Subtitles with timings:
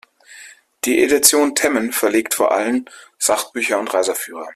[0.83, 2.85] Die Edition Temmen verlegt vor allem
[3.19, 4.49] Sachbücher und Reiseführer.